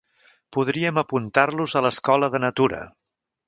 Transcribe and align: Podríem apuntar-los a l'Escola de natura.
Podríem 0.57 1.01
apuntar-los 1.03 1.77
a 1.77 1.85
l'Escola 1.87 2.33
de 2.37 2.45
natura. 2.49 2.85